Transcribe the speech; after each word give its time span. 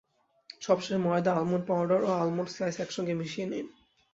সবশেষে 0.61 0.97
ময়দা, 0.97 1.31
almond 1.35 1.65
powder 1.67 1.99
ও 2.03 2.09
আলমন্ড 2.13 2.49
স্লাইস 2.49 2.77
একসঙ্গে 2.79 3.13
মিশিয়ে 3.13 3.47
নিন। 3.47 3.67